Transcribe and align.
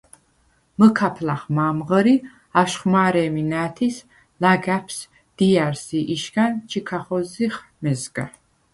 მჷქაფ 0.79 1.15
ლახ 1.27 1.41
მო̄მ 1.55 1.77
ღჷრი, 1.87 2.15
აშხვ 2.61 2.85
მა̄რე̄მი 2.91 3.43
ნა̄̈თის– 3.51 3.95
ლაგა̈ფს, 4.41 4.97
დია̈რს 5.37 5.85
ი 5.97 5.99
იშგან 6.15 6.53
ჩი̄ 6.69 6.83
ქახოზზიხ 6.87 7.55
მეზგა. 7.81 8.25